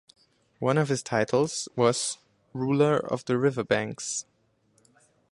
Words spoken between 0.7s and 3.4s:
of his titles was "Ruler of the